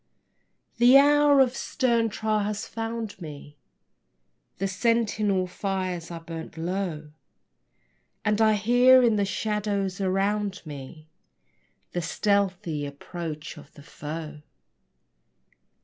[0.79, 3.55] The hour of stern trial has found me:
[4.57, 7.11] The sentinel fires are burnt low,
[8.25, 11.07] And I hear in the shadows around me
[11.91, 14.41] The stealthy approach of the foe.